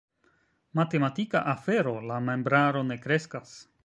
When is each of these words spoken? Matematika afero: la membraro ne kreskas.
Matematika 0.79 1.43
afero: 1.53 1.93
la 2.13 2.17
membraro 2.31 2.81
ne 2.93 2.99
kreskas. 3.05 3.53